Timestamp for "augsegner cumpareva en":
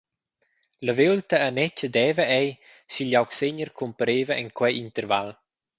3.21-4.47